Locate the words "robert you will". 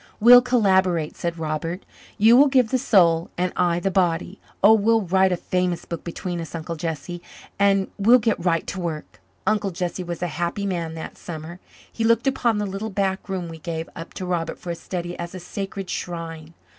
1.37-2.47